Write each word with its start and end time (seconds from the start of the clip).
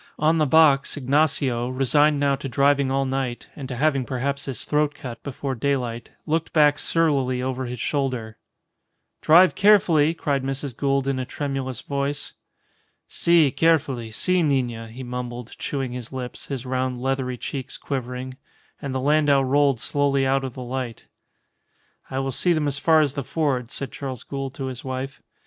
On 0.17 0.39
the 0.39 0.47
box, 0.47 0.97
Ignacio, 0.97 1.69
resigned 1.69 2.19
now 2.19 2.35
to 2.37 2.49
driving 2.49 2.89
all 2.89 3.05
night 3.05 3.47
(and 3.55 3.67
to 3.69 3.75
having 3.75 4.03
perhaps 4.03 4.45
his 4.45 4.65
throat 4.65 4.95
cut 4.95 5.21
before 5.21 5.53
daylight) 5.53 6.09
looked 6.25 6.51
back 6.53 6.79
surlily 6.79 7.39
over 7.39 7.67
his 7.67 7.79
shoulder. 7.79 8.39
"Drive 9.21 9.53
carefully," 9.53 10.15
cried 10.15 10.41
Mrs. 10.43 10.75
Gould 10.75 11.07
in 11.07 11.19
a 11.19 11.23
tremulous 11.25 11.81
voice. 11.81 12.33
"Si, 13.07 13.51
carefully; 13.51 14.09
si 14.09 14.41
nina," 14.41 14.87
he 14.87 15.03
mumbled, 15.03 15.53
chewing 15.59 15.91
his 15.91 16.11
lips, 16.11 16.47
his 16.47 16.65
round 16.65 16.97
leathery 16.97 17.37
cheeks 17.37 17.77
quivering. 17.77 18.35
And 18.81 18.95
the 18.95 18.99
landau 18.99 19.43
rolled 19.43 19.79
slowly 19.79 20.25
out 20.25 20.43
of 20.43 20.55
the 20.55 20.63
light. 20.63 21.05
"I 22.09 22.17
will 22.17 22.31
see 22.31 22.53
them 22.53 22.67
as 22.67 22.79
far 22.79 23.01
as 23.01 23.13
the 23.13 23.23
ford," 23.23 23.69
said 23.69 23.91
Charles 23.91 24.23
Gould 24.23 24.55
to 24.55 24.65
his 24.65 24.83
wife. 24.83 25.21